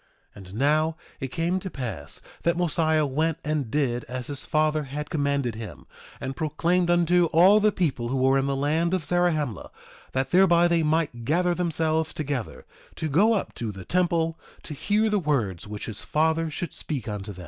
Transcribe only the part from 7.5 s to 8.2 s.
the people who